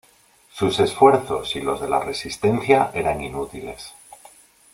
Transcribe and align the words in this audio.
Sus 0.51 0.79
esfuerzos 0.79 1.55
y 1.55 1.61
los 1.61 1.79
de 1.79 1.87
la 1.87 1.99
resistencia 1.99 2.89
eran 2.95 3.21
inútiles. 3.21 3.93